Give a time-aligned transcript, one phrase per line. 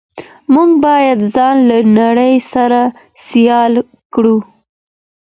[0.53, 2.79] موږ باید ځان له نړۍ سره
[3.27, 3.73] سیال
[4.13, 4.37] کړو.